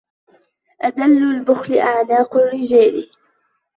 [0.83, 3.09] أذل البخل أعناق الرجال